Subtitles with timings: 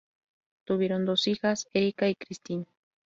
[0.65, 2.65] Tuvieron dos hijas, Erika y Kristin.